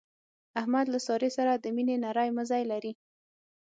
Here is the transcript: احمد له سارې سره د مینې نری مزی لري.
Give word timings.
احمد 0.59 0.85
له 0.93 0.99
سارې 1.07 1.29
سره 1.37 1.51
د 1.55 1.65
مینې 1.75 1.95
نری 2.03 2.29
مزی 2.37 2.63
لري. 2.71 2.93